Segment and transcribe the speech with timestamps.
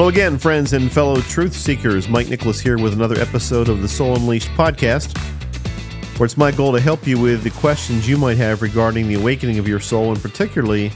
[0.00, 2.08] Hello again, friends and fellow truth seekers.
[2.08, 5.14] Mike Nicholas here with another episode of the Soul Unleashed podcast,
[6.18, 9.16] where it's my goal to help you with the questions you might have regarding the
[9.16, 10.90] awakening of your soul, and particularly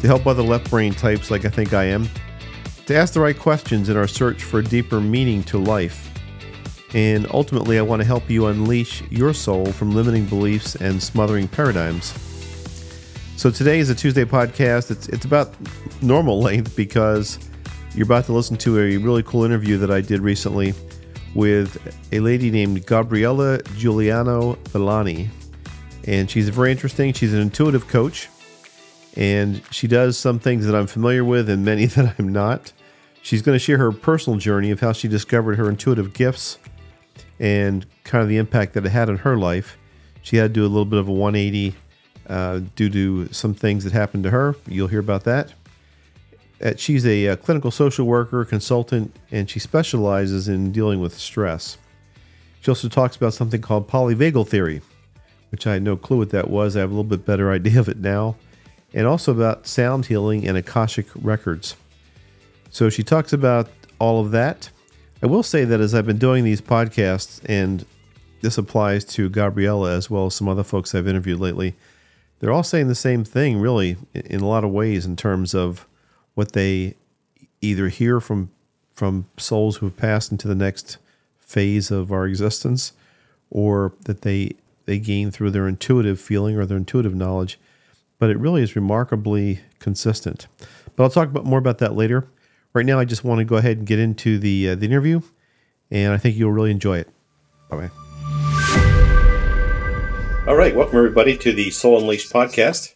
[0.00, 2.08] to help other left brain types like I think I am
[2.86, 6.10] to ask the right questions in our search for a deeper meaning to life.
[6.92, 11.46] And ultimately, I want to help you unleash your soul from limiting beliefs and smothering
[11.46, 12.12] paradigms.
[13.36, 14.90] So today is a Tuesday podcast.
[14.90, 15.54] It's it's about
[16.02, 17.38] normal length because
[17.94, 20.74] you're about to listen to a really cool interview that I did recently
[21.34, 21.76] with
[22.12, 25.28] a lady named Gabriella Juliano Villani.
[26.06, 27.12] And she's very interesting.
[27.12, 28.28] She's an intuitive coach,
[29.16, 32.72] and she does some things that I'm familiar with and many that I'm not.
[33.22, 36.58] She's going to share her personal journey of how she discovered her intuitive gifts
[37.38, 39.76] and kind of the impact that it had on her life.
[40.22, 41.74] She had to do a little bit of a 180
[42.28, 44.54] uh, due to some things that happened to her.
[44.66, 45.52] You'll hear about that.
[46.62, 51.78] Uh, she's a, a, clinical social worker, consultant, and she specializes in dealing with stress.
[52.60, 54.82] She also talks about something called polyvagal theory,
[55.50, 56.76] which I had no clue what that was.
[56.76, 58.36] I have a little bit better idea of it now,
[58.92, 61.76] and also about sound healing and Akashic records.
[62.70, 64.70] So she talks about all of that.
[65.22, 67.84] I will say that as I've been doing these podcasts, and
[68.42, 71.74] this applies to Gabriella as well as some other folks I've interviewed lately,
[72.38, 75.86] they're all saying the same thing, really, in a lot of ways, in terms of
[76.40, 76.94] what they
[77.60, 78.50] either hear from
[78.94, 80.96] from souls who have passed into the next
[81.38, 82.94] phase of our existence,
[83.50, 84.52] or that they
[84.86, 87.60] they gain through their intuitive feeling or their intuitive knowledge.
[88.18, 90.46] But it really is remarkably consistent.
[90.96, 92.26] But I'll talk about more about that later.
[92.72, 95.20] Right now, I just want to go ahead and get into the uh, the interview,
[95.90, 97.08] and I think you'll really enjoy it.
[97.68, 97.90] Bye bye.
[100.48, 102.94] All right, welcome everybody to the Soul Unleashed podcast.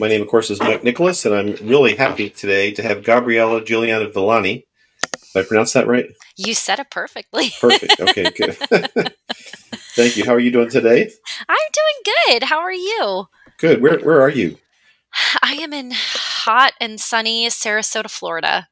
[0.00, 3.62] My name, of course, is Mike Nicholas, and I'm really happy today to have Gabriella
[3.62, 4.66] Juliano Villani.
[5.34, 6.06] Did I pronounce that right?
[6.38, 7.50] You said it perfectly.
[7.60, 8.00] Perfect.
[8.00, 8.56] Okay, good.
[9.94, 10.24] Thank you.
[10.24, 11.10] How are you doing today?
[11.46, 12.44] I'm doing good.
[12.44, 13.26] How are you?
[13.58, 13.82] Good.
[13.82, 14.56] Where Where are you?
[15.42, 18.68] I am in hot and sunny Sarasota, Florida.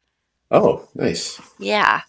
[0.50, 1.38] Oh, nice.
[1.58, 2.00] Yeah.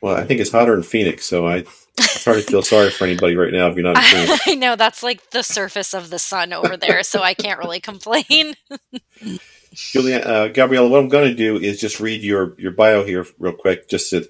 [0.00, 1.64] Well, I think it's hotter in Phoenix, so I
[1.98, 3.96] it's hard to feel sorry for anybody right now if you're not.
[4.46, 7.80] I know that's like the surface of the sun over there, so I can't really
[7.80, 8.54] complain.
[9.72, 13.26] Julia, uh, Gabriella, what I'm going to do is just read your your bio here
[13.38, 14.28] real quick, just to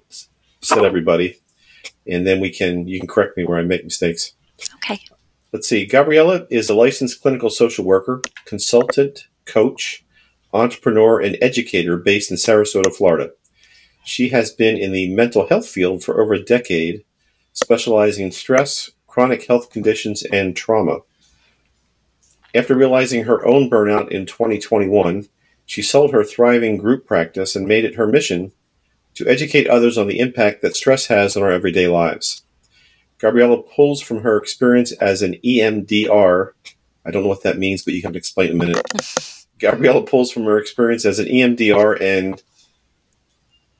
[0.61, 1.39] set everybody,
[2.07, 4.33] and then we can you can correct me where I make mistakes.
[4.77, 5.01] Okay.
[5.53, 5.87] Let's see.
[5.87, 10.05] Gabriella is a licensed clinical social worker, consultant, coach,
[10.53, 13.31] entrepreneur, and educator based in Sarasota, Florida.
[14.05, 17.05] She has been in the mental health field for over a decade
[17.63, 20.99] specializing in stress, chronic health conditions, and trauma.
[22.55, 25.29] After realizing her own burnout in 2021,
[25.67, 28.53] she sold her thriving group practice and made it her mission
[29.15, 32.43] to educate others on the impact that stress has on our everyday lives.
[33.19, 36.53] Gabriella pulls from her experience as an EMDR.
[37.05, 39.47] I don't know what that means, but you can explain in a minute.
[39.59, 42.43] Gabriella pulls from her experience as an EMDR and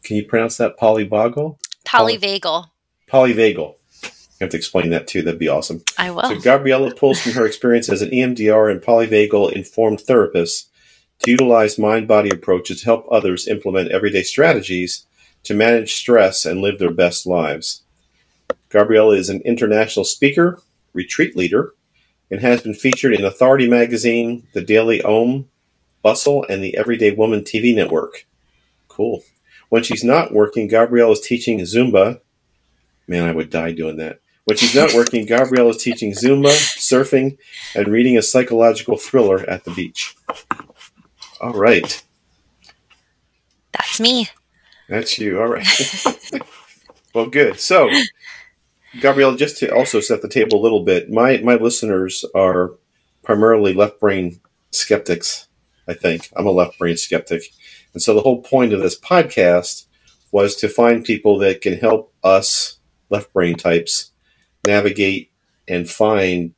[0.03, 1.59] can you pronounce that polyvagal?
[1.87, 2.69] Polyvagal
[3.09, 3.75] polyvagal.
[4.05, 5.23] You have to explain that too.
[5.23, 5.83] That'd be awesome.
[5.97, 6.23] I will.
[6.23, 10.71] So Gabriella pulls from her experience as an EMDR and polyvagal informed therapist
[11.25, 15.07] to utilize mind-body approaches to help others implement everyday strategies
[15.43, 17.83] to manage stress and live their best lives.
[18.69, 21.75] Gabriella is an international speaker, retreat leader,
[22.31, 25.49] and has been featured in Authority Magazine, The Daily Om,
[26.03, 28.27] Bustle, and the Everyday Woman TV network.
[28.87, 29.23] Cool.
[29.69, 32.21] When she's not working, Gabriella is teaching Zumba
[33.09, 34.21] Man, I would die doing that.
[34.45, 37.37] When she's not working, Gabrielle is teaching Zumba, surfing,
[37.75, 40.15] and reading a psychological thriller at the beach.
[41.41, 42.03] All right.
[43.73, 44.29] That's me.
[44.89, 45.41] That's you.
[45.41, 45.67] All right.
[47.15, 47.61] well, good.
[47.61, 47.91] So,
[49.01, 52.73] Gabrielle, just to also set the table a little bit, my, my listeners are
[53.23, 54.41] primarily left brain
[54.71, 55.49] skeptics,
[55.87, 56.31] I think.
[56.35, 57.43] I'm a left brain skeptic.
[57.93, 59.85] And so the whole point of this podcast
[60.33, 62.78] was to find people that can help us
[63.11, 64.11] left brain types
[64.67, 65.31] navigate
[65.67, 66.55] and find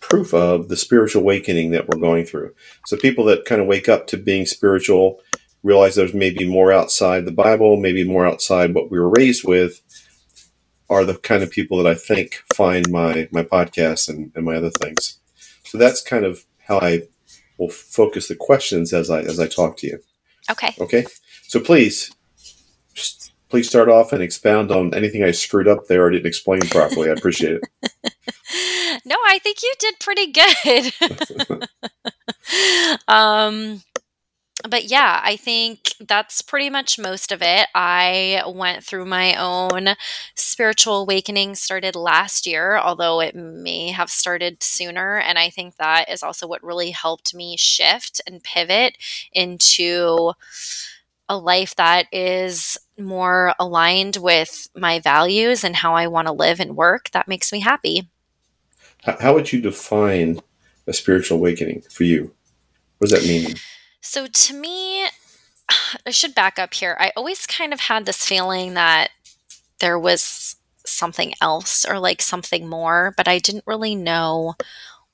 [0.00, 2.54] proof of the spiritual awakening that we're going through.
[2.86, 5.20] So people that kind of wake up to being spiritual
[5.62, 9.80] realize there's maybe more outside the Bible, maybe more outside what we were raised with,
[10.88, 14.56] are the kind of people that I think find my my podcast and, and my
[14.56, 15.18] other things.
[15.64, 17.02] So that's kind of how I
[17.58, 19.98] will focus the questions as I as I talk to you.
[20.50, 20.74] Okay.
[20.80, 21.06] Okay.
[21.48, 22.12] So please
[23.56, 27.08] please start off and expound on anything I screwed up there or didn't explain properly.
[27.08, 27.62] I appreciate it.
[29.06, 31.68] no, I think you did pretty good.
[33.08, 33.80] um,
[34.68, 37.68] but yeah, I think that's pretty much most of it.
[37.74, 39.94] I went through my own
[40.34, 45.16] spiritual awakening started last year, although it may have started sooner.
[45.16, 48.98] And I think that is also what really helped me shift and pivot
[49.32, 50.34] into
[51.28, 56.60] a life that is more aligned with my values and how I want to live
[56.60, 57.10] and work.
[57.10, 58.08] That makes me happy.
[59.02, 60.40] How would you define
[60.86, 62.32] a spiritual awakening for you?
[62.98, 63.56] What does that mean?
[64.00, 65.06] So to me,
[66.06, 66.96] I should back up here.
[66.98, 69.10] I always kind of had this feeling that
[69.80, 70.56] there was
[70.86, 74.54] something else or like something more, but I didn't really know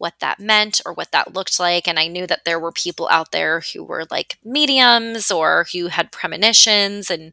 [0.03, 1.87] what that meant or what that looked like.
[1.87, 5.87] And I knew that there were people out there who were like mediums or who
[5.87, 7.33] had premonitions and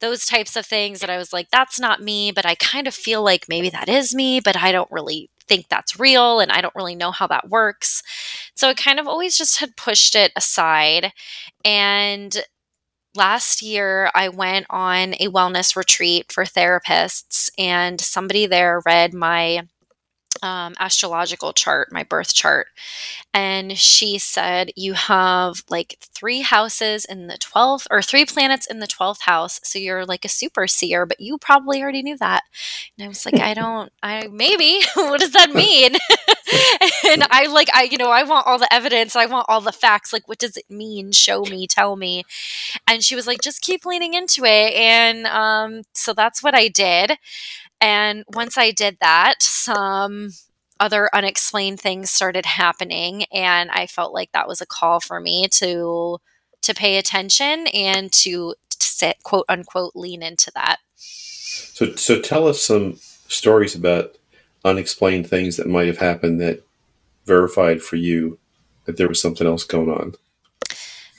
[0.00, 2.94] those types of things that I was like, that's not me, but I kind of
[2.94, 6.60] feel like maybe that is me, but I don't really think that's real and I
[6.60, 8.02] don't really know how that works.
[8.54, 11.12] So I kind of always just had pushed it aside.
[11.64, 12.36] And
[13.14, 19.62] last year I went on a wellness retreat for therapists, and somebody there read my
[20.42, 22.68] um, astrological chart, my birth chart.
[23.34, 28.80] And she said, You have like three houses in the 12th or three planets in
[28.80, 29.60] the 12th house.
[29.62, 32.42] So you're like a super seer, but you probably already knew that.
[32.98, 34.80] And I was like, I don't, I maybe.
[34.94, 35.92] what does that mean?
[37.10, 39.16] and I like, I, you know, I want all the evidence.
[39.16, 40.12] I want all the facts.
[40.12, 41.12] Like, what does it mean?
[41.12, 42.24] Show me, tell me.
[42.86, 44.74] And she was like, just keep leaning into it.
[44.74, 47.12] And um, so that's what I did.
[47.80, 50.30] And once I did that, some
[50.80, 55.48] other unexplained things started happening and I felt like that was a call for me
[55.52, 56.18] to
[56.60, 60.78] to pay attention and to, to sit quote unquote lean into that.
[60.96, 62.98] So so tell us some
[63.28, 64.16] stories about
[64.64, 66.62] unexplained things that might have happened that
[67.26, 68.38] verified for you
[68.84, 70.14] that there was something else going on.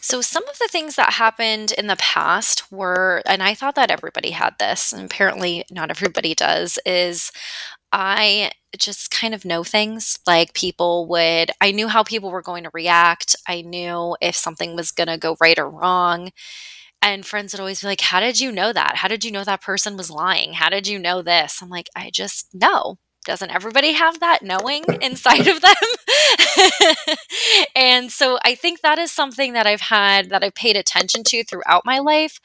[0.01, 3.91] So, some of the things that happened in the past were, and I thought that
[3.91, 7.31] everybody had this, and apparently not everybody does, is
[7.91, 10.19] I just kind of know things.
[10.27, 13.35] Like people would, I knew how people were going to react.
[13.47, 16.31] I knew if something was going to go right or wrong.
[17.01, 18.97] And friends would always be like, How did you know that?
[18.97, 20.53] How did you know that person was lying?
[20.53, 21.61] How did you know this?
[21.61, 25.75] I'm like, I just know doesn't everybody have that knowing inside of them?
[27.75, 31.43] and so I think that is something that I've had that I've paid attention to
[31.43, 32.39] throughout my life.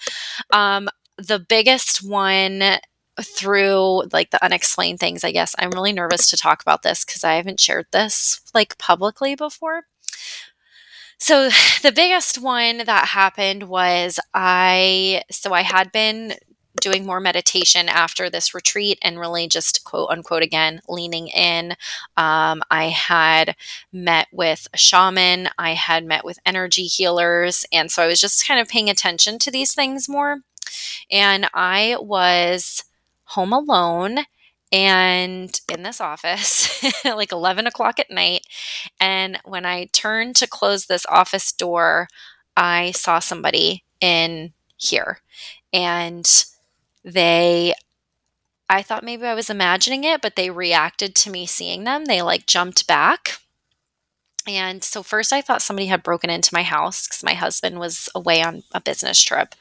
[0.50, 2.62] Um, the biggest one
[3.22, 5.54] through like the unexplained things, I guess.
[5.58, 9.84] I'm really nervous to talk about this because I haven't shared this like publicly before.
[11.18, 11.48] So
[11.82, 16.34] the biggest one that happened was I so I had been
[16.80, 21.72] doing more meditation after this retreat and really just quote unquote again leaning in.
[22.16, 23.56] Um, I had
[23.92, 27.64] met with a shaman, I had met with energy healers.
[27.72, 30.40] And so I was just kind of paying attention to these things more.
[31.10, 32.84] And I was
[33.24, 34.20] home alone
[34.72, 38.46] and in this office like 11 o'clock at night.
[39.00, 42.08] And when I turned to close this office door,
[42.56, 45.20] I saw somebody in here.
[45.72, 46.26] And
[47.04, 47.74] they
[48.68, 52.06] I thought maybe I was imagining it, but they reacted to me seeing them.
[52.06, 53.38] They like jumped back.
[54.46, 58.08] And so first I thought somebody had broken into my house cuz my husband was
[58.14, 59.54] away on a business trip.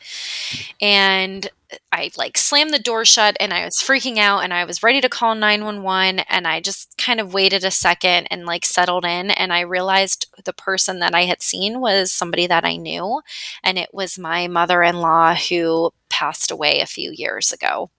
[0.82, 1.50] And
[1.92, 5.02] I like slammed the door shut and I was freaking out and I was ready
[5.02, 9.32] to call 911 and I just kind of waited a second and like settled in
[9.32, 13.22] and I realized the person that I had seen was somebody that I knew
[13.64, 17.90] and it was my mother-in-law who passed away a few years ago.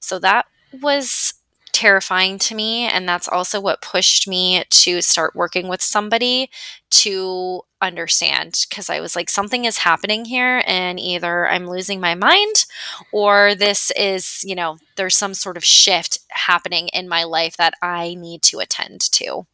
[0.00, 0.46] So that
[0.80, 1.34] was
[1.76, 2.86] terrifying to me.
[2.86, 6.48] And that's also what pushed me to start working with somebody
[6.90, 12.14] to understand because I was like, something is happening here, and either I'm losing my
[12.14, 12.66] mind
[13.12, 17.74] or this is, you know, there's some sort of shift happening in my life that
[17.82, 19.46] I need to attend to.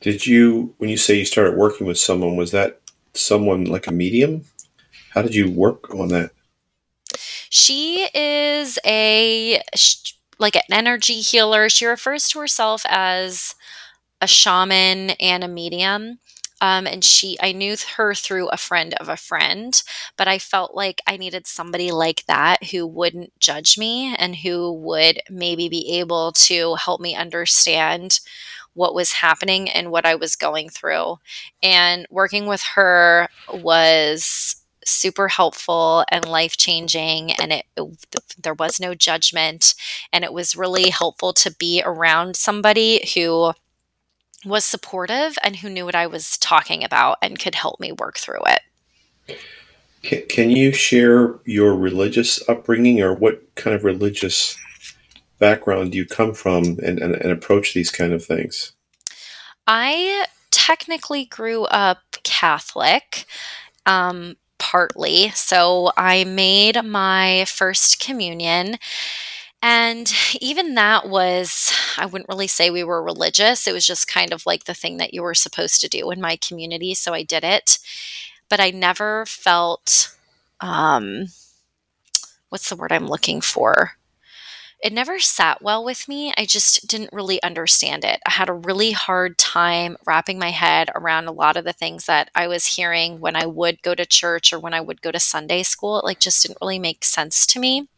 [0.00, 2.80] Did you, when you say you started working with someone, was that
[3.14, 4.44] someone like a medium?
[5.10, 6.30] How did you work on that?
[7.50, 9.60] She is a
[10.38, 11.68] like an energy healer.
[11.68, 13.54] She refers to herself as
[14.20, 16.18] a shaman and a medium.
[16.60, 19.80] Um, and she, I knew her through a friend of a friend,
[20.16, 24.72] but I felt like I needed somebody like that who wouldn't judge me and who
[24.72, 28.20] would maybe be able to help me understand
[28.74, 31.18] what was happening and what I was going through.
[31.62, 37.84] And working with her was super helpful and life changing and it, it,
[38.42, 39.74] there was no judgment
[40.12, 43.52] and it was really helpful to be around somebody who
[44.44, 48.18] was supportive and who knew what I was talking about and could help me work
[48.18, 49.38] through it.
[50.02, 54.56] Can, can you share your religious upbringing or what kind of religious
[55.38, 58.72] background do you come from and, and, and approach these kind of things?
[59.66, 63.26] I technically grew up Catholic.
[63.86, 65.30] Um, partly.
[65.30, 68.76] So I made my first communion.
[69.62, 73.66] And even that was, I wouldn't really say we were religious.
[73.66, 76.20] It was just kind of like the thing that you were supposed to do in
[76.20, 76.94] my community.
[76.94, 77.78] So I did it.
[78.48, 80.14] But I never felt,
[80.60, 81.26] um,
[82.48, 83.92] what's the word I'm looking for?
[84.80, 86.32] it never sat well with me.
[86.38, 88.20] I just didn't really understand it.
[88.26, 92.06] I had a really hard time wrapping my head around a lot of the things
[92.06, 95.10] that I was hearing when I would go to church or when I would go
[95.10, 95.98] to Sunday school.
[95.98, 97.88] It like just didn't really make sense to me.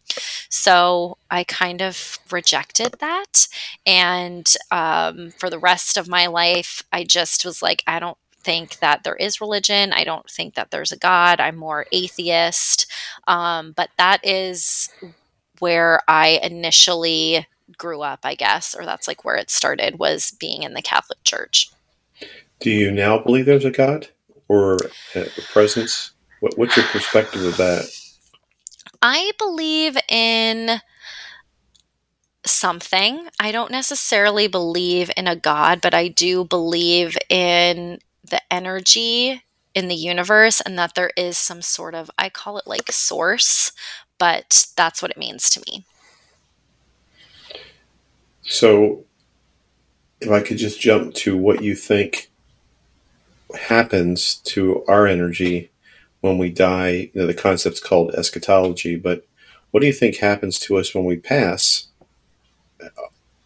[0.49, 3.49] So I kind of rejected that.
[3.87, 8.79] And um, for the rest of my life, I just was like, I don't think
[8.79, 9.93] that there is religion.
[9.93, 11.41] I don't think that there's a God.
[11.41, 12.91] I'm more atheist.
[13.27, 14.89] Um, but that is
[15.59, 20.63] where I initially grew up, I guess, or that's like where it started was being
[20.63, 21.71] in the Catholic Church.
[22.61, 24.09] Do you now believe there's a God
[24.49, 24.79] or
[25.15, 26.13] a presence?
[26.41, 27.91] What, what's your perspective of that?
[29.03, 30.81] I believe in
[32.45, 33.29] something.
[33.39, 39.43] I don't necessarily believe in a God, but I do believe in the energy
[39.75, 43.73] in the universe and that there is some sort of, I call it like source,
[44.19, 45.85] but that's what it means to me.
[48.43, 49.05] So,
[50.21, 52.31] if I could just jump to what you think
[53.55, 55.70] happens to our energy
[56.21, 59.27] when we die, you know, the concept's called eschatology, but
[59.71, 61.89] what do you think happens to us when we pass?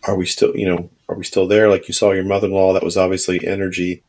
[0.06, 1.68] Are we still, you know, are we still there?
[1.70, 4.02] Like you saw your mother in law, that was obviously energy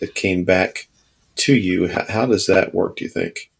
[0.00, 0.88] that came back
[1.36, 1.88] to you.
[1.88, 3.50] How, how does that work, do you think?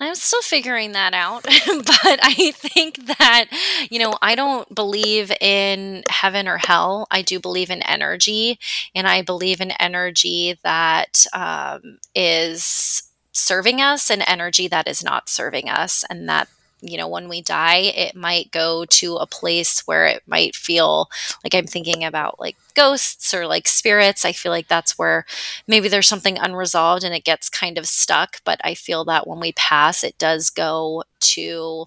[0.00, 3.46] I'm still figuring that out, but I think that,
[3.88, 7.06] you know, I don't believe in heaven or hell.
[7.10, 8.58] I do believe in energy,
[8.96, 15.28] and I believe in energy that um, is serving us and energy that is not
[15.28, 16.48] serving us, and that
[16.82, 21.08] you know, when we die, it might go to a place where it might feel
[21.44, 24.24] like I'm thinking about like ghosts or like spirits.
[24.24, 25.24] I feel like that's where
[25.68, 28.38] maybe there's something unresolved and it gets kind of stuck.
[28.44, 31.86] But I feel that when we pass, it does go to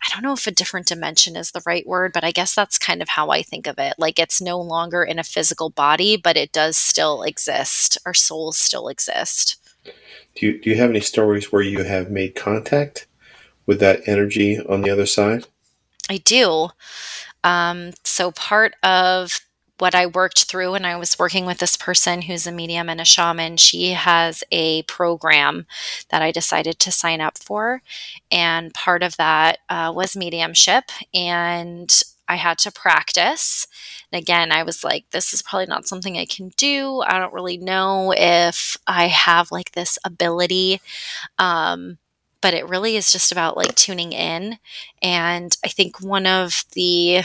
[0.00, 2.78] I don't know if a different dimension is the right word, but I guess that's
[2.78, 3.94] kind of how I think of it.
[3.98, 7.98] Like it's no longer in a physical body, but it does still exist.
[8.06, 9.56] Our souls still exist.
[10.34, 13.06] Do you, do you have any stories where you have made contact
[13.66, 15.46] with that energy on the other side?
[16.08, 16.70] I do.
[17.44, 19.40] Um, so part of
[19.78, 23.00] what I worked through when I was working with this person who's a medium and
[23.00, 25.66] a shaman, she has a program
[26.10, 27.82] that I decided to sign up for.
[28.30, 30.90] And part of that uh, was mediumship.
[31.14, 31.92] And
[32.28, 33.66] I had to practice.
[34.12, 37.02] And again, I was like, this is probably not something I can do.
[37.06, 40.80] I don't really know if I have like this ability.
[41.38, 41.98] Um,
[42.40, 44.58] but it really is just about like tuning in.
[45.02, 47.22] And I think one of the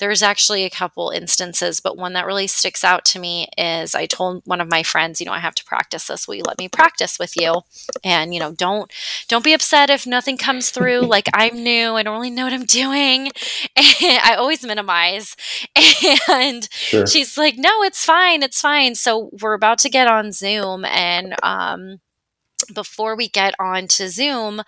[0.00, 4.06] there's actually a couple instances, but one that really sticks out to me is I
[4.06, 6.26] told one of my friends, you know, I have to practice this.
[6.26, 7.60] Will you let me practice with you?
[8.02, 8.90] And you know, don't
[9.28, 11.00] don't be upset if nothing comes through.
[11.02, 13.30] like I'm new, I don't really know what I'm doing.
[14.02, 15.36] And I always minimize.
[16.28, 17.06] And sure.
[17.06, 18.94] she's like, no, it's fine, it's fine.
[18.94, 22.00] So we're about to get on Zoom, and um,
[22.74, 24.62] before we get on to zoom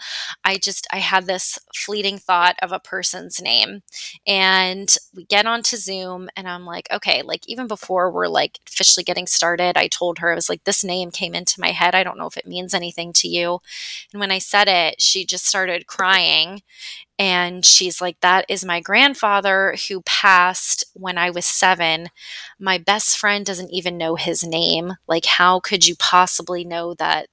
[0.44, 3.82] i just i had this fleeting thought of a person's name
[4.26, 8.58] and we get on to zoom and i'm like okay like even before we're like
[8.66, 11.94] officially getting started i told her i was like this name came into my head
[11.94, 13.58] i don't know if it means anything to you
[14.12, 16.62] and when i said it she just started crying
[17.18, 22.08] and she's like, That is my grandfather who passed when I was seven.
[22.58, 24.94] My best friend doesn't even know his name.
[25.06, 27.28] Like, how could you possibly know that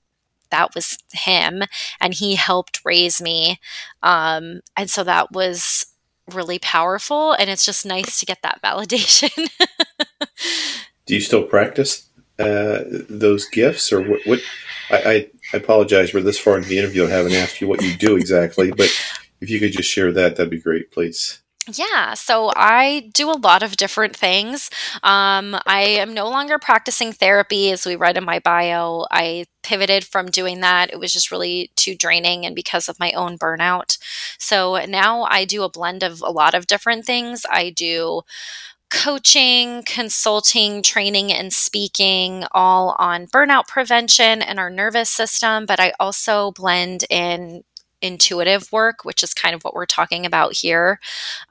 [0.51, 1.63] that was him
[1.99, 3.59] and he helped raise me
[4.03, 5.85] um, and so that was
[6.33, 9.49] really powerful and it's just nice to get that validation
[11.05, 14.39] do you still practice uh, those gifts or what, what
[14.91, 17.95] I, I, apologize we're this far into the interview i haven't asked you what you
[17.95, 18.89] do exactly but
[19.41, 21.41] if you could just share that that'd be great please
[21.77, 24.69] yeah, so I do a lot of different things.
[25.03, 29.05] Um, I am no longer practicing therapy, as we read in my bio.
[29.11, 30.91] I pivoted from doing that.
[30.91, 33.99] It was just really too draining and because of my own burnout.
[34.39, 37.45] So now I do a blend of a lot of different things.
[37.47, 38.21] I do
[38.89, 45.93] coaching, consulting, training, and speaking all on burnout prevention and our nervous system, but I
[45.99, 47.63] also blend in
[48.01, 50.99] intuitive work, which is kind of what we're talking about here.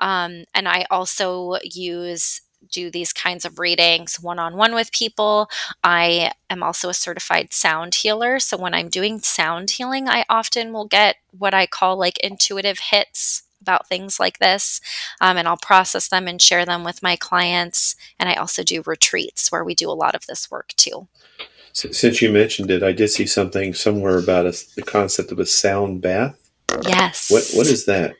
[0.00, 5.48] Um, and I also use do these kinds of readings one on one with people.
[5.82, 8.38] I am also a certified sound healer.
[8.38, 12.78] So when I'm doing sound healing, I often will get what I call like intuitive
[12.90, 14.80] hits about things like this.
[15.20, 17.96] Um, and I'll process them and share them with my clients.
[18.18, 21.08] And I also do retreats where we do a lot of this work too.
[21.72, 25.46] Since you mentioned it, I did see something somewhere about a, the concept of a
[25.46, 26.36] sound bath.
[26.82, 27.30] Yes.
[27.30, 28.16] What What is that?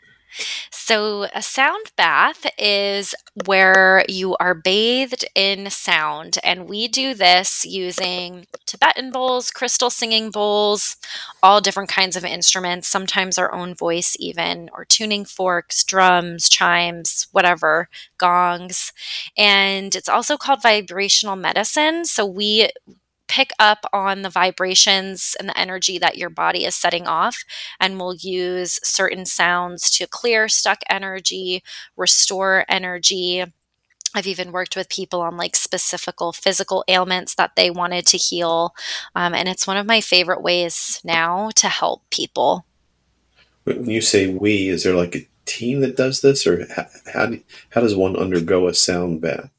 [0.71, 3.15] So, a sound bath is
[3.47, 10.31] where you are bathed in sound, and we do this using Tibetan bowls, crystal singing
[10.31, 10.97] bowls,
[11.43, 17.27] all different kinds of instruments, sometimes our own voice, even, or tuning forks, drums, chimes,
[17.33, 18.93] whatever, gongs.
[19.37, 22.05] And it's also called vibrational medicine.
[22.05, 22.71] So, we
[23.29, 27.45] pick up on the vibrations and the energy that your body is setting off
[27.79, 31.63] and will use certain sounds to clear stuck energy,
[31.97, 33.45] restore energy.
[34.15, 38.75] I've even worked with people on like specific physical ailments that they wanted to heal.
[39.15, 42.65] Um, and it's one of my favorite ways now to help people.
[43.65, 47.33] When you say we, is there like a team that does this, or how, how,
[47.71, 49.51] how does one undergo a sound bath?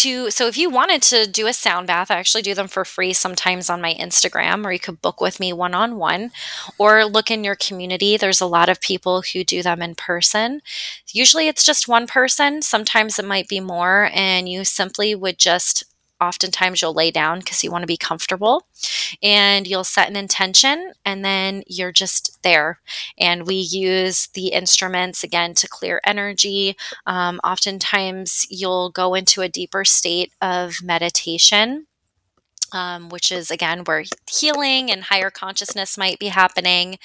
[0.00, 2.84] To so if you wanted to do a sound bath, I actually do them for
[2.84, 6.30] free sometimes on my Instagram, or you could book with me one on one,
[6.78, 8.16] or look in your community.
[8.16, 10.62] There's a lot of people who do them in person.
[11.12, 15.84] Usually it's just one person, sometimes it might be more, and you simply would just
[16.20, 18.66] oftentimes you'll lay down because you want to be comfortable
[19.22, 22.80] and you'll set an intention and then you're just there.
[23.18, 26.76] And we use the instruments again to clear energy.
[27.06, 31.86] Um, oftentimes you'll go into a deeper state of meditation
[32.72, 36.98] um, which is again where healing and higher consciousness might be happening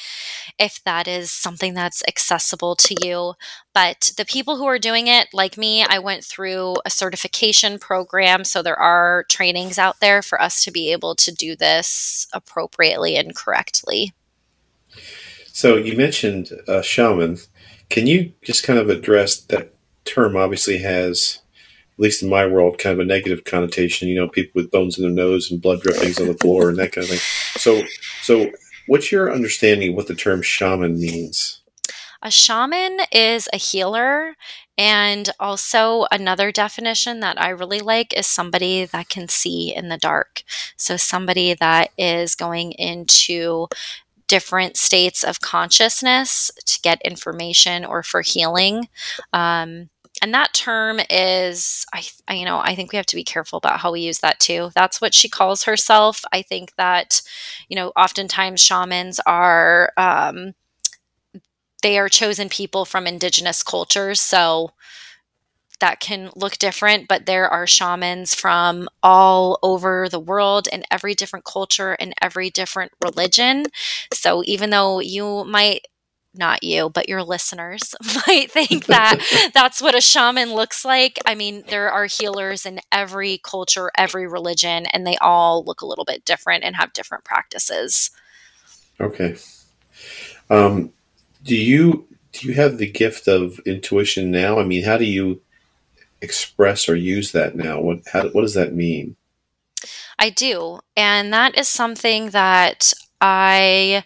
[0.59, 3.33] if that is something that's accessible to you.
[3.73, 8.43] But the people who are doing it, like me, I went through a certification program.
[8.43, 13.15] So there are trainings out there for us to be able to do this appropriately
[13.15, 14.13] and correctly.
[15.47, 17.37] So you mentioned uh, shaman.
[17.89, 19.73] Can you just kind of address that
[20.03, 20.35] term?
[20.35, 21.39] Obviously, has
[21.95, 24.09] at least in my world, kind of a negative connotation.
[24.09, 26.77] You know, people with bones in their nose and blood drippings on the floor and
[26.77, 27.19] that kind of thing.
[27.55, 27.83] So,
[28.21, 28.51] so
[28.87, 31.61] what's your understanding of what the term shaman means?
[32.21, 34.35] A shaman is a healer.
[34.77, 39.97] And also, another definition that I really like is somebody that can see in the
[39.97, 40.43] dark.
[40.75, 43.67] So, somebody that is going into
[44.27, 48.89] different states of consciousness to get information or for healing.
[49.31, 49.89] Um,
[50.21, 53.57] and that term is I, I, you know i think we have to be careful
[53.57, 57.21] about how we use that too that's what she calls herself i think that
[57.69, 60.53] you know oftentimes shamans are um,
[61.81, 64.71] they are chosen people from indigenous cultures so
[65.81, 71.13] that can look different, but there are shamans from all over the world in every
[71.13, 73.65] different culture and every different religion.
[74.13, 75.87] So even though you might
[76.37, 77.95] not you, but your listeners
[78.27, 81.19] might think that that's what a shaman looks like.
[81.25, 85.85] I mean, there are healers in every culture, every religion, and they all look a
[85.85, 88.11] little bit different and have different practices.
[88.99, 89.35] Okay.
[90.49, 90.91] Um,
[91.43, 94.59] do you do you have the gift of intuition now?
[94.59, 95.41] I mean, how do you
[96.21, 97.79] express or use that now?
[97.79, 99.15] What how, what does that mean?
[100.17, 104.03] I do, and that is something that I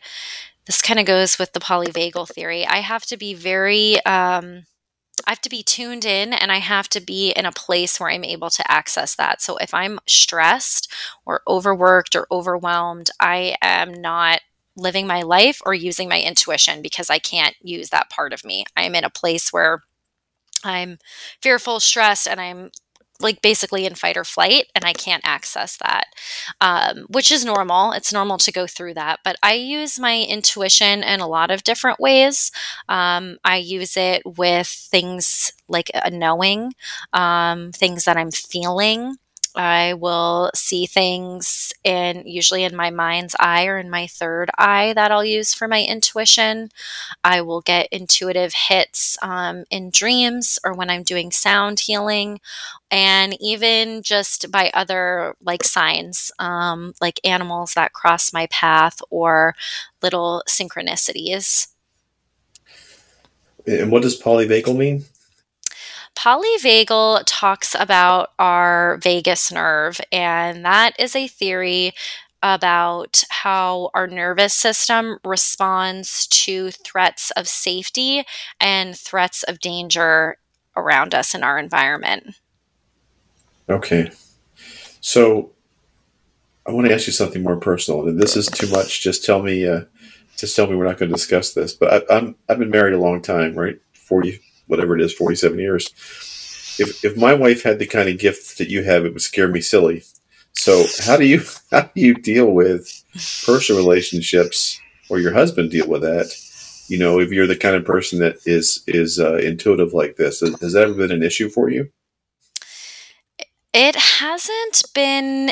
[0.69, 2.63] this kind of goes with the polyvagal theory.
[2.63, 4.65] I have to be very, um,
[5.25, 8.12] I have to be tuned in and I have to be in a place where
[8.12, 9.41] I'm able to access that.
[9.41, 10.93] So if I'm stressed
[11.25, 14.41] or overworked or overwhelmed, I am not
[14.75, 18.63] living my life or using my intuition because I can't use that part of me.
[18.77, 19.82] I'm in a place where
[20.63, 20.99] I'm
[21.41, 22.69] fearful, stressed, and I'm
[23.21, 26.05] like basically in fight or flight and I can't access that,
[26.62, 27.91] um, which is normal.
[27.91, 29.19] It's normal to go through that.
[29.23, 32.51] But I use my intuition in a lot of different ways.
[32.88, 36.73] Um, I use it with things like a knowing,
[37.13, 39.15] um, things that I'm feeling.
[39.60, 44.93] I will see things in usually in my mind's eye or in my third eye
[44.93, 46.69] that I'll use for my intuition.
[47.26, 52.39] I will get intuitive hits um, in dreams or when I'm doing sound healing,
[52.89, 59.56] and even just by other like signs, um, like animals that cross my path or
[60.02, 61.67] little synchronicities.
[63.67, 65.04] And what does polyvagal mean?
[66.19, 71.93] Polyvagal talks about our vagus nerve, and that is a theory
[72.43, 78.25] about how our nervous system responds to threats of safety
[78.60, 80.36] and threats of danger
[80.75, 82.36] around us in our environment.
[83.69, 84.12] Okay.
[84.99, 85.51] So
[86.65, 88.05] I want to ask you something more personal.
[88.05, 89.01] And this is too much.
[89.01, 89.86] Just tell me, uh,
[90.36, 91.71] just tell me we're not going to discuss this.
[91.71, 93.79] But I, I'm, I've been married a long time, right?
[93.93, 94.41] 40,
[94.79, 95.87] whatever it is, 47 years.
[96.79, 99.49] If, if my wife had the kind of gift that you have, it would scare
[99.49, 100.03] me silly.
[100.53, 103.03] So how do you how do you deal with
[103.45, 106.33] personal relationships or your husband deal with that?
[106.87, 110.39] You know, if you're the kind of person that is is uh, intuitive like this,
[110.39, 111.89] has that ever been an issue for you?
[113.73, 115.51] It hasn't been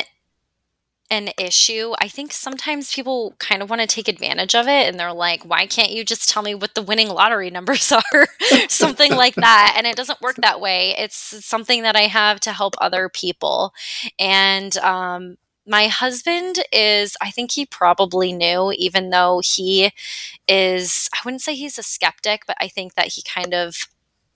[1.10, 1.94] an issue.
[2.00, 5.44] I think sometimes people kind of want to take advantage of it and they're like,
[5.44, 8.26] why can't you just tell me what the winning lottery numbers are?
[8.68, 9.74] something like that.
[9.76, 10.94] And it doesn't work that way.
[10.98, 13.72] It's something that I have to help other people.
[14.18, 19.92] And, um, my husband is, I think he probably knew, even though he
[20.48, 23.86] is, I wouldn't say he's a skeptic, but I think that he kind of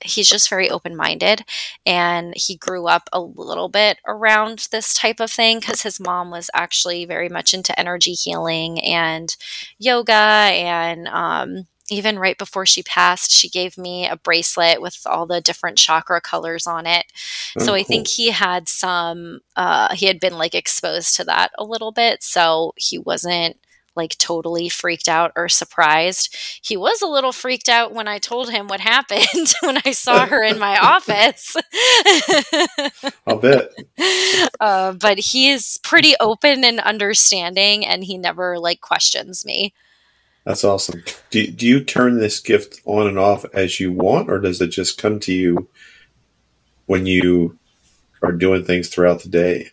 [0.05, 1.45] he's just very open minded
[1.87, 6.31] and he grew up a little bit around this type of thing because his mom
[6.31, 9.37] was actually very much into energy healing and
[9.79, 15.27] yoga and um, even right before she passed, she gave me a bracelet with all
[15.27, 17.07] the different chakra colors on it.
[17.59, 17.89] Oh, so I cool.
[17.89, 22.23] think he had some, uh, he had been like exposed to that a little bit.
[22.23, 23.59] So he wasn't
[23.95, 26.37] like totally freaked out or surprised.
[26.63, 30.27] He was a little freaked out when I told him what happened when I saw
[30.27, 31.57] her in my office.
[33.27, 33.73] I'll bet.
[34.61, 39.75] Uh, but he is pretty open and understanding, and he never like questions me.
[40.45, 41.05] That's awesome.
[41.31, 44.69] Do, do you turn this gift on and off as you want, or does it
[44.69, 45.69] just come to you
[46.87, 47.59] when you
[48.23, 49.71] are doing things throughout the day?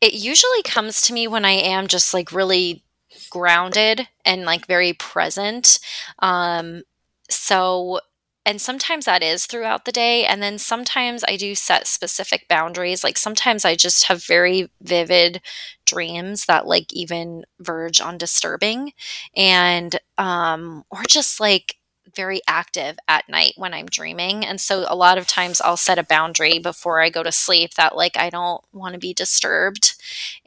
[0.00, 2.84] It usually comes to me when I am just like really
[3.30, 5.78] grounded and like very present.
[6.18, 6.82] Um,
[7.30, 8.00] so,
[8.46, 10.24] and sometimes that is throughout the day.
[10.24, 13.04] And then sometimes I do set specific boundaries.
[13.04, 15.40] Like sometimes I just have very vivid
[15.84, 18.92] dreams that like even verge on disturbing.
[19.36, 21.76] And, um, or just like,
[22.14, 24.44] very active at night when I'm dreaming.
[24.44, 27.74] And so a lot of times I'll set a boundary before I go to sleep
[27.74, 29.94] that like I don't want to be disturbed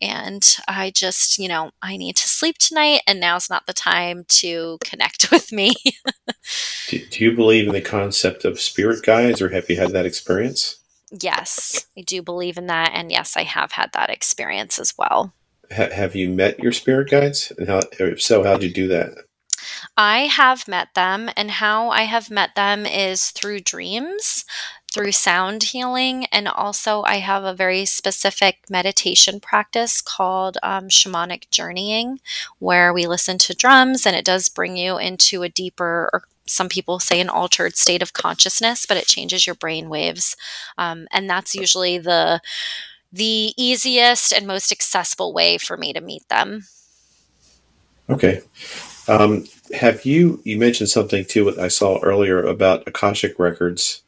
[0.02, 4.26] and I just, you know, I need to sleep tonight and now's not the time
[4.28, 5.74] to connect with me.
[6.88, 10.06] do, do, you believe in the concept of spirit guides or have you had that
[10.06, 10.80] experience?
[11.12, 15.34] Yes, I do believe in that and yes, I have had that experience as well.
[15.70, 17.52] have you met your spirit guides?
[17.58, 19.12] And how, if so, how did you do that?
[19.96, 24.44] I have met them, and how I have met them is through dreams,
[24.92, 31.50] through sound healing, and also I have a very specific meditation practice called um, shamanic
[31.52, 32.20] journeying,
[32.60, 36.68] where we listen to drums and it does bring you into a deeper or some
[36.68, 40.36] people say an altered state of consciousness, but it changes your brain waves,
[40.78, 42.42] um, and that's usually the
[43.12, 46.64] the easiest and most accessible way for me to meet them.
[48.10, 48.42] Okay.
[49.08, 54.04] Um, have you, you mentioned something too, what I saw earlier about Akashic Records.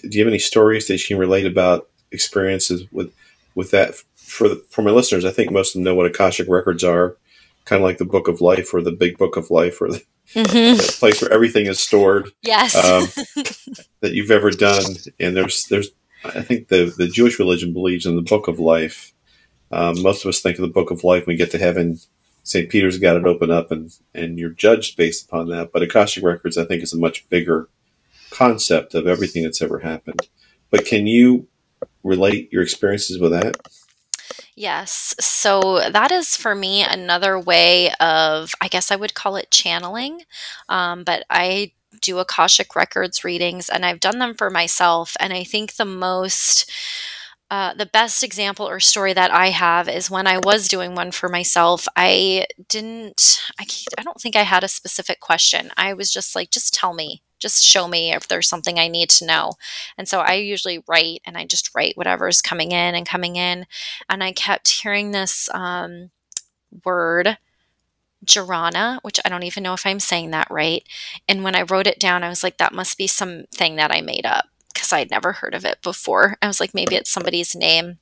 [0.00, 3.12] Do you have any stories that you can relate about experiences with,
[3.54, 3.94] with that?
[4.16, 7.16] For, the, for my listeners, I think most of them know what Akashic Records are,
[7.64, 10.02] kind of like the Book of Life or the Big Book of Life or the,
[10.34, 10.76] mm-hmm.
[10.76, 12.30] the place where everything is stored.
[12.42, 12.74] Yes.
[12.76, 13.06] Um,
[14.00, 14.84] that you've ever done.
[15.20, 15.90] And there's, there's,
[16.24, 19.12] I think the, the Jewish religion believes in the Book of Life.
[19.70, 21.98] Um, most of us think of the Book of Life when we get to heaven
[22.42, 22.68] St.
[22.68, 25.72] Peter's got it open up and, and you're judged based upon that.
[25.72, 27.68] But Akashic Records, I think, is a much bigger
[28.30, 30.28] concept of everything that's ever happened.
[30.70, 31.46] But can you
[32.02, 33.56] relate your experiences with that?
[34.54, 35.14] Yes.
[35.20, 40.22] So that is for me another way of, I guess I would call it channeling.
[40.68, 45.16] Um, but I do Akashic Records readings and I've done them for myself.
[45.20, 46.70] And I think the most
[47.52, 51.12] uh, the best example or story that I have is when I was doing one
[51.12, 51.86] for myself.
[51.94, 53.66] I didn't, I,
[53.98, 55.70] I don't think I had a specific question.
[55.76, 59.10] I was just like, just tell me, just show me if there's something I need
[59.10, 59.52] to know.
[59.98, 63.66] And so I usually write and I just write whatever's coming in and coming in.
[64.08, 66.08] And I kept hearing this um,
[66.86, 67.36] word.
[68.24, 70.84] Jarana, which I don't even know if I'm saying that right.
[71.28, 74.00] And when I wrote it down, I was like, that must be something that I
[74.00, 76.36] made up because I'd never heard of it before.
[76.42, 77.98] I was like, maybe it's somebody's name.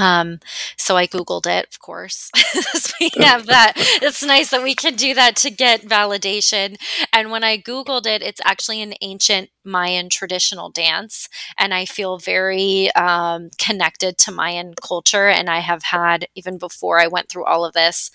[0.00, 0.40] Um,
[0.76, 2.30] so I Googled it, of course.
[3.00, 3.74] we have that.
[4.02, 6.76] It's nice that we can do that to get validation.
[7.12, 11.28] And when I Googled it, it's actually an ancient Mayan traditional dance.
[11.56, 15.28] And I feel very um, connected to Mayan culture.
[15.28, 18.10] And I have had, even before I went through all of this,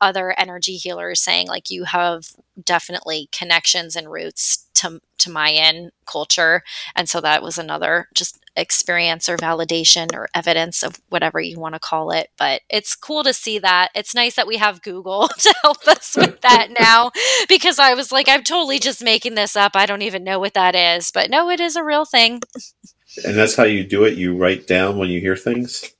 [0.00, 2.28] other energy healers saying, like, you have
[2.62, 6.62] definitely connections and roots to, to Mayan culture.
[6.94, 11.74] And so that was another just experience or validation or evidence of whatever you want
[11.74, 12.28] to call it.
[12.38, 13.90] But it's cool to see that.
[13.94, 17.10] It's nice that we have Google to help us with that now
[17.48, 19.72] because I was like, I'm totally just making this up.
[19.74, 21.10] I don't even know what that is.
[21.10, 22.40] But no, it is a real thing.
[23.24, 24.16] And that's how you do it?
[24.16, 25.92] You write down when you hear things?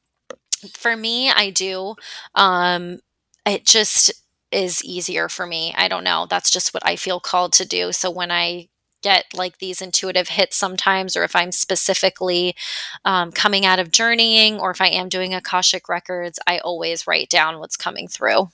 [0.72, 1.94] For me, I do.
[2.34, 3.00] Um,
[3.46, 4.12] it just
[4.50, 5.74] is easier for me.
[5.76, 6.26] I don't know.
[6.28, 7.92] That's just what I feel called to do.
[7.92, 8.68] So when I
[9.04, 12.56] get like these intuitive hits sometimes, or if I'm specifically
[13.04, 17.28] um, coming out of journeying, or if I am doing Akashic records, I always write
[17.28, 18.48] down what's coming through.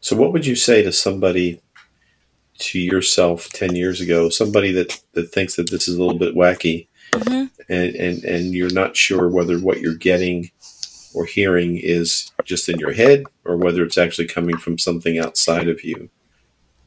[0.00, 1.62] So, what would you say to somebody,
[2.58, 6.34] to yourself 10 years ago, somebody that, that thinks that this is a little bit
[6.34, 7.46] wacky mm-hmm.
[7.72, 10.50] and, and, and you're not sure whether what you're getting
[11.14, 15.68] or hearing is just in your head or whether it's actually coming from something outside
[15.68, 16.10] of you?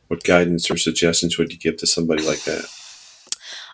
[0.08, 2.66] What guidance or suggestions would you give to somebody like that?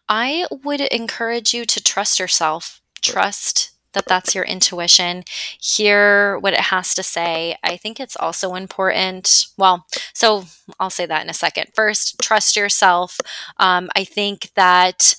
[0.07, 2.81] I would encourage you to trust yourself.
[3.01, 5.23] Trust that that's your intuition.
[5.59, 7.55] Hear what it has to say.
[7.63, 9.47] I think it's also important.
[9.57, 10.43] Well, so
[10.79, 11.67] I'll say that in a second.
[11.73, 13.17] First, trust yourself.
[13.57, 15.15] Um, I think that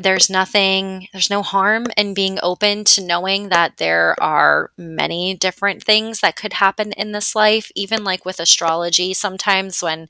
[0.00, 5.82] there's nothing, there's no harm in being open to knowing that there are many different
[5.82, 7.70] things that could happen in this life.
[7.74, 10.08] Even like with astrology, sometimes when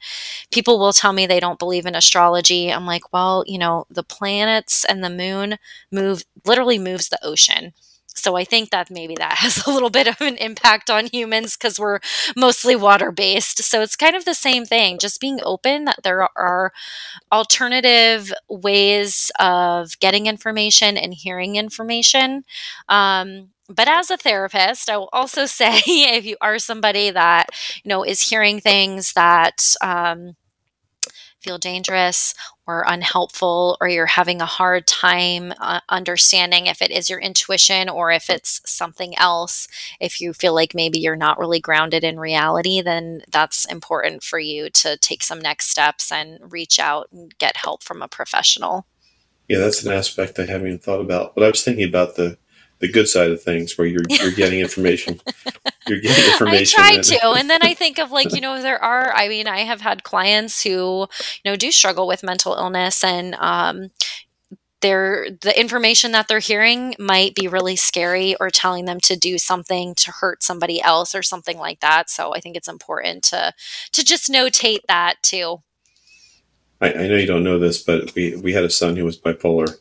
[0.50, 4.03] people will tell me they don't believe in astrology, I'm like, well, you know, the
[4.03, 5.57] planets and the moon
[5.90, 7.72] move, literally moves the ocean.
[8.14, 11.57] So I think that maybe that has a little bit of an impact on humans
[11.57, 12.01] because we're
[12.37, 13.62] mostly water based.
[13.62, 16.73] So it's kind of the same thing, just being open that there are
[17.33, 22.44] alternative ways of getting information and hearing information.
[22.88, 27.46] Um, but as a therapist, I will also say if you are somebody that
[27.85, 30.35] you know is hearing things that um,
[31.40, 32.35] feel dangerous
[32.66, 37.88] or unhelpful, or you're having a hard time uh, understanding if it is your intuition
[37.88, 39.66] or if it's something else,
[40.00, 44.38] if you feel like maybe you're not really grounded in reality, then that's important for
[44.38, 48.87] you to take some next steps and reach out and get help from a professional.
[49.48, 51.35] Yeah, that's an aspect I haven't even thought about.
[51.35, 52.38] But I was thinking about the
[52.79, 55.20] the good side of things where you're you're getting information.
[55.90, 56.81] You're getting information.
[56.81, 59.12] I try to, and then I think of like you know there are.
[59.12, 61.07] I mean, I have had clients who
[61.44, 63.90] you know do struggle with mental illness, and um,
[64.81, 69.38] they're the information that they're hearing might be really scary or telling them to do
[69.38, 72.09] something to hurt somebody else or something like that.
[72.09, 73.53] So I think it's important to
[73.92, 75.59] to just notate that too.
[76.81, 79.18] I, I know you don't know this, but we we had a son who was
[79.18, 79.76] bipolar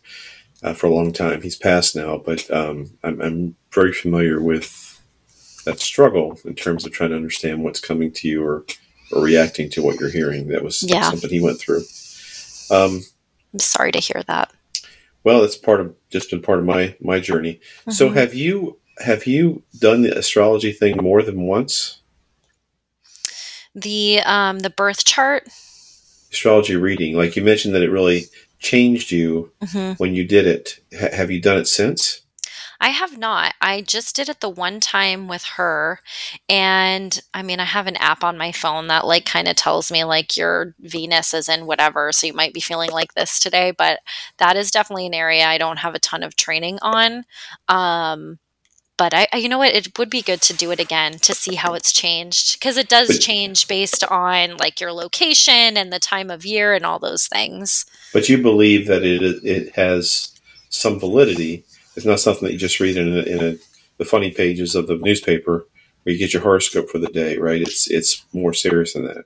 [0.64, 1.42] uh, for a long time.
[1.42, 4.89] He's passed now, but um, I'm, I'm, very familiar with
[5.70, 8.66] that struggle in terms of trying to understand what's coming to you or,
[9.12, 10.48] or reacting to what you're hearing.
[10.48, 11.10] That was yeah.
[11.10, 11.84] something he went through.
[12.72, 13.04] Um,
[13.54, 14.52] I'm sorry to hear that.
[15.24, 17.56] Well, it's part of just been part of my my journey.
[17.82, 17.92] Mm-hmm.
[17.92, 22.00] So have you have you done the astrology thing more than once?
[23.76, 25.48] The um the birth chart
[26.32, 28.26] astrology reading, like you mentioned that it really
[28.60, 29.94] changed you mm-hmm.
[30.02, 30.80] when you did it.
[30.92, 32.22] H- have you done it since?
[32.82, 33.54] I have not.
[33.62, 36.00] I just did it the one time with her.
[36.48, 39.92] And I mean, I have an app on my phone that like kind of tells
[39.92, 42.12] me like your Venus is in whatever.
[42.12, 44.00] So you might be feeling like this today, but
[44.38, 47.26] that is definitely an area I don't have a ton of training on.
[47.68, 48.40] Um,
[49.00, 51.34] but I, I, you know what it would be good to do it again to
[51.34, 56.00] see how it's changed because it does change based on like your location and the
[56.00, 60.38] time of year and all those things but you believe that it it has
[60.68, 61.64] some validity
[62.00, 63.58] it's not something that you just read in, a, in a,
[63.98, 65.68] the funny pages of the newspaper
[66.04, 69.26] where you get your horoscope for the day right it's it's more serious than that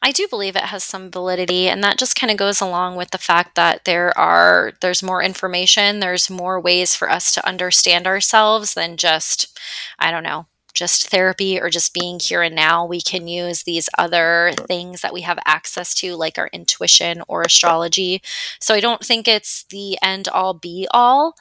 [0.00, 3.10] I do believe it has some validity and that just kind of goes along with
[3.10, 8.06] the fact that there are there's more information, there's more ways for us to understand
[8.06, 9.58] ourselves than just
[9.98, 10.46] I don't know,
[10.78, 12.86] just therapy or just being here and now.
[12.86, 17.42] We can use these other things that we have access to, like our intuition or
[17.42, 18.22] astrology.
[18.60, 21.34] So I don't think it's the end all be all.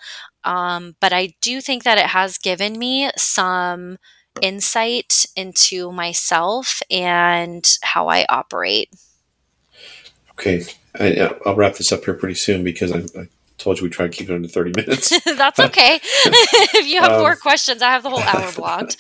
[0.48, 3.98] Um, but I do think that it has given me some
[4.42, 8.90] insight into myself and how I operate.
[10.32, 10.64] Okay,
[10.98, 14.08] I, will wrap this up here pretty soon because I, I, told you we try
[14.08, 15.10] to keep it under 30 minutes.
[15.26, 15.96] That's okay.
[16.04, 18.98] if you have Um, more questions, I have the whole hour blocked.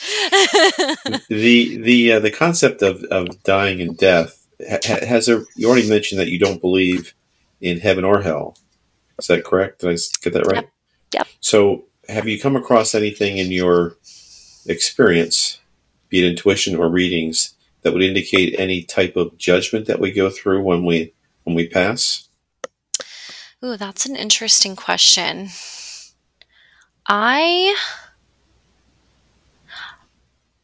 [1.30, 5.46] the the uh, the concept of, of dying and death ha- ha- has there.
[5.56, 7.14] You already mentioned that you don't believe
[7.62, 8.58] in heaven or hell.
[9.20, 9.82] Is that correct?
[9.82, 10.56] Did I get that right?
[10.56, 10.70] Yep.
[11.14, 11.28] Yep.
[11.40, 13.98] So, have you come across anything in your
[14.66, 15.60] experience,
[16.10, 20.30] be it intuition or readings, that would indicate any type of judgment that we go
[20.30, 22.28] through when we when we pass?
[23.64, 25.50] Ooh, that's an interesting question.
[27.08, 27.76] I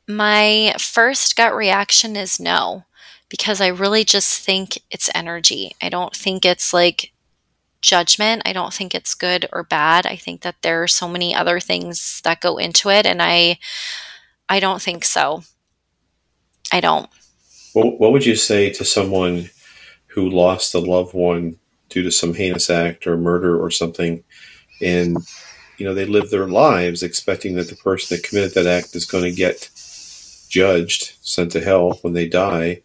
[0.08, 2.84] my first gut reaction is no
[3.30, 5.76] because I really just think it's energy.
[5.82, 7.13] I don't think it's like
[7.84, 8.42] judgment.
[8.46, 10.08] I don't think it's good or bad.
[10.08, 13.60] I think that there are so many other things that go into it and I
[14.50, 15.44] I don't think so.
[16.72, 17.10] I don't.
[17.74, 19.50] What, what would you say to someone
[20.08, 21.58] who lost a loved one
[21.90, 24.24] due to some heinous act or murder or something,
[24.82, 25.18] and
[25.78, 29.06] you know they live their lives expecting that the person that committed that act is
[29.06, 29.70] going to get
[30.50, 32.82] judged, sent to hell when they die,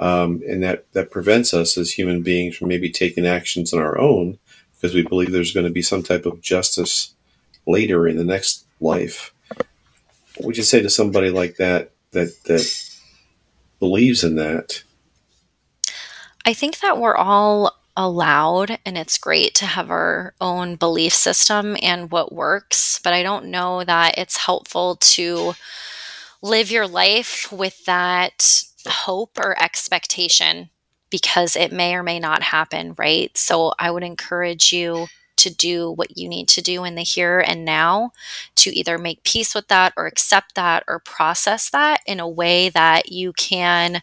[0.00, 3.98] um, and that that prevents us as human beings from maybe taking actions on our
[3.98, 4.38] own
[4.74, 7.14] because we believe there's going to be some type of justice
[7.66, 9.32] later in the next life.
[10.36, 12.66] What would you say to somebody like that that that
[13.78, 14.82] believes in that?
[16.46, 21.76] I think that we're all allowed and it's great to have our own belief system
[21.82, 25.52] and what works, but I don't know that it's helpful to
[26.40, 30.70] live your life with that hope or expectation
[31.10, 33.36] because it may or may not happen, right?
[33.36, 37.40] So I would encourage you to do what you need to do in the here
[37.40, 38.12] and now
[38.56, 42.68] to either make peace with that or accept that or process that in a way
[42.68, 44.02] that you can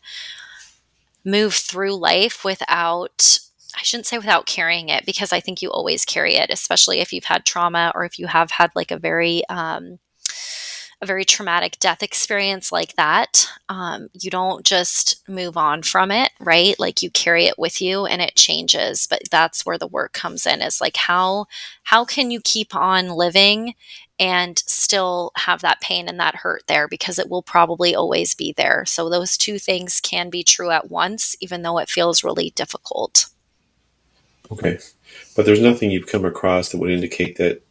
[1.23, 3.39] move through life without
[3.75, 7.13] I shouldn't say without carrying it because I think you always carry it, especially if
[7.13, 9.99] you've had trauma or if you have had like a very um,
[11.01, 13.47] a very traumatic death experience like that.
[13.69, 16.77] Um, you don't just move on from it, right?
[16.79, 19.05] Like you carry it with you and it changes.
[19.07, 20.62] But that's where the work comes in.
[20.62, 21.45] Is like how
[21.83, 23.75] how can you keep on living
[24.19, 28.51] and still have that pain and that hurt there because it will probably always be
[28.53, 28.83] there.
[28.86, 33.27] So those two things can be true at once, even though it feels really difficult.
[34.51, 34.79] Okay.
[35.36, 37.62] But there's nothing you've come across that would indicate that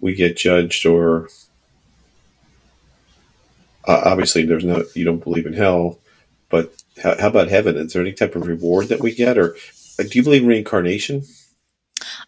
[0.00, 1.28] we get judged or
[3.86, 5.98] uh, obviously there's no you don't believe in hell
[6.50, 9.56] but how, how about heaven is there any type of reward that we get or
[9.98, 11.22] uh, do you believe in reincarnation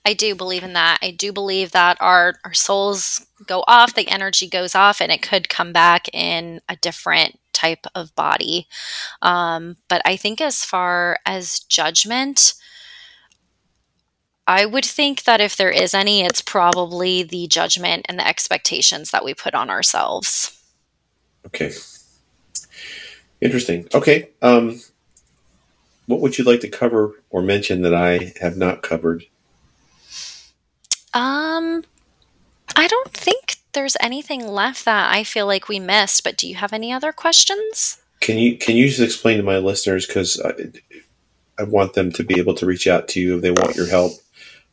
[0.04, 0.98] I do believe in that.
[1.02, 5.22] I do believe that our our souls go off, the energy goes off, and it
[5.22, 8.68] could come back in a different type of body.
[9.22, 12.54] Um, but I think as far as judgment,
[14.46, 19.10] I would think that if there is any, it's probably the judgment and the expectations
[19.10, 20.55] that we put on ourselves.
[21.46, 21.72] Okay
[23.40, 24.80] interesting okay um
[26.06, 29.24] what would you like to cover or mention that i have not covered
[31.14, 31.82] Um,
[32.76, 36.56] I don't think there's anything left that I feel like we missed, but do you
[36.56, 37.98] have any other questions?
[38.20, 40.52] can you can you just explain to my listeners because I,
[41.58, 43.88] I want them to be able to reach out to you if they want your
[43.88, 44.12] help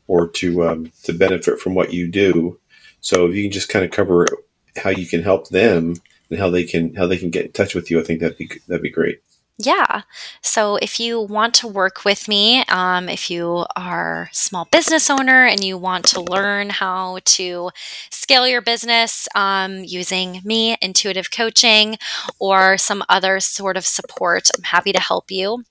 [0.08, 2.60] or to um, to benefit from what you do.
[3.02, 4.28] So if you can just kind of cover
[4.78, 5.96] how you can help them
[6.34, 8.38] and how they can how they can get in touch with you, I think that'd
[8.38, 9.22] be that'd be great.
[9.60, 10.02] Yeah.
[10.42, 15.46] So if you want to work with me, um, if you are small business owner
[15.46, 17.70] and you want to learn how to
[18.10, 21.98] scale your business um, using me, intuitive coaching,
[22.40, 25.64] or some other sort of support, I'm happy to help you.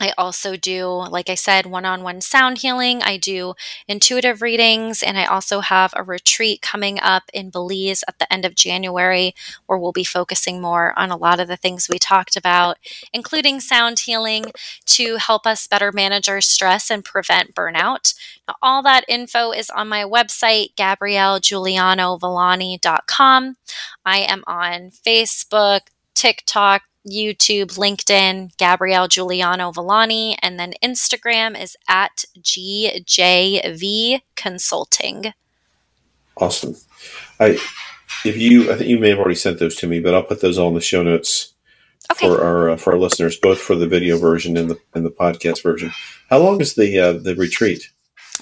[0.00, 3.02] I also do, like I said, one on one sound healing.
[3.02, 3.54] I do
[3.86, 8.46] intuitive readings, and I also have a retreat coming up in Belize at the end
[8.46, 9.34] of January
[9.66, 12.78] where we'll be focusing more on a lot of the things we talked about,
[13.12, 14.52] including sound healing
[14.86, 18.14] to help us better manage our stress and prevent burnout.
[18.48, 23.56] Now, all that info is on my website, GabrielleJulianoVillani.com.
[24.04, 25.80] I am on Facebook,
[26.14, 35.32] TikTok, YouTube, LinkedIn, Gabrielle Juliano Villani, and then Instagram is at GJV Consulting.
[36.36, 36.76] Awesome.
[37.38, 37.58] I
[38.24, 40.40] if you I think you may have already sent those to me, but I'll put
[40.40, 41.54] those all in the show notes
[42.10, 42.26] Okay.
[42.26, 45.10] for our uh, for our listeners, both for the video version and the and the
[45.10, 45.92] podcast version.
[46.28, 47.90] How long is the uh, the retreat?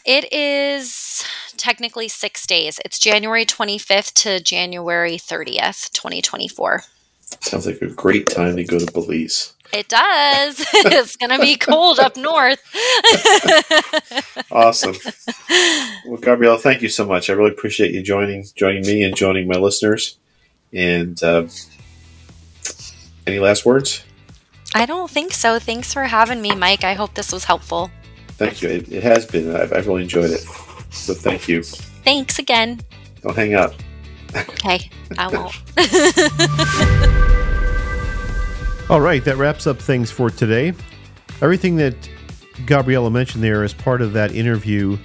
[0.05, 1.25] It is
[1.57, 2.81] technically six days.
[2.85, 6.85] It's January 25th to January 30th, 2024.
[7.41, 9.55] Sounds like a great time to go to Belize.
[9.73, 10.61] It does.
[10.73, 12.61] it's going to be cold up north.
[14.51, 14.97] awesome.
[16.07, 17.29] Well, Gabriella, thank you so much.
[17.29, 20.19] I really appreciate you joining joining me and joining my listeners.
[20.73, 21.47] And uh,
[23.27, 24.05] any last words?
[24.75, 25.59] I don't think so.
[25.59, 26.85] Thanks for having me, Mike.
[26.85, 27.91] I hope this was helpful.
[28.29, 28.69] Thank you.
[28.69, 29.55] It, it has been.
[29.55, 30.41] I've, I've really enjoyed it.
[30.91, 31.63] So thank you.
[31.63, 32.81] Thanks again.
[33.23, 33.75] Don't hang up.
[34.35, 35.55] Okay, I won't.
[38.91, 40.73] All right, that wraps up things for today.
[41.43, 41.95] Everything that
[42.67, 44.99] Gabriella mentioned there as part of that interview,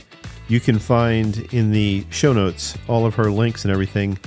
[0.47, 2.77] you can find in the show notes.
[2.87, 4.17] All of her links and everything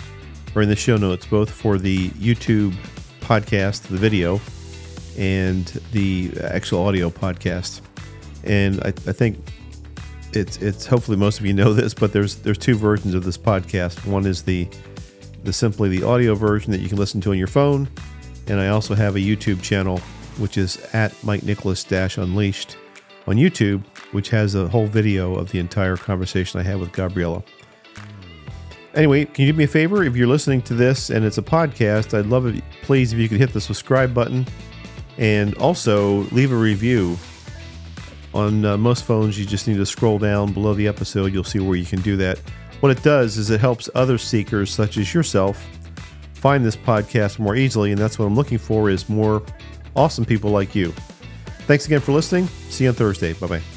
[0.54, 2.74] are in the show notes, both for the YouTube
[3.20, 4.40] podcast, the video,
[5.18, 7.80] and the actual audio podcast.
[8.44, 9.38] And I, I think
[10.32, 13.38] it's it's hopefully most of you know this, but there's there's two versions of this
[13.38, 14.06] podcast.
[14.06, 14.68] One is the
[15.44, 17.88] the simply the audio version that you can listen to on your phone,
[18.48, 20.00] and I also have a YouTube channel
[20.38, 22.76] which is at Mike Nicholas Dash Unleashed
[23.26, 27.42] on YouTube, which has a whole video of the entire conversation I had with Gabriella.
[28.94, 30.04] Anyway, can you do me a favor?
[30.04, 33.28] If you're listening to this and it's a podcast, I'd love it, please, if you
[33.28, 34.46] could hit the subscribe button
[35.18, 37.16] and also leave a review.
[38.36, 41.32] On uh, most phones, you just need to scroll down below the episode.
[41.32, 42.38] You'll see where you can do that.
[42.80, 45.66] What it does is it helps other seekers, such as yourself,
[46.34, 47.92] find this podcast more easily.
[47.92, 49.42] And that's what I'm looking for is more
[49.96, 50.92] awesome people like you.
[51.60, 52.46] Thanks again for listening.
[52.68, 53.32] See you on Thursday.
[53.32, 53.75] Bye bye.